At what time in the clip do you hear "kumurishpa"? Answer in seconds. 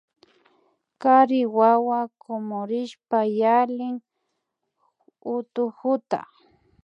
2.21-3.19